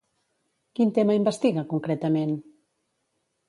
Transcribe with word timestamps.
Quin 0.79 0.93
tema 0.95 1.19
investiga 1.19 1.67
concretament? 1.77 2.35